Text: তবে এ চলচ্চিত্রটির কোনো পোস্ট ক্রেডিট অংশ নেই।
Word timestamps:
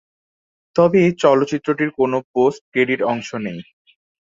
তবে 0.75 0.97
এ 1.03 1.19
চলচ্চিত্রটির 1.23 1.91
কোনো 1.99 2.17
পোস্ট 2.33 2.61
ক্রেডিট 2.71 3.01
অংশ 3.11 3.29
নেই। 3.45 3.59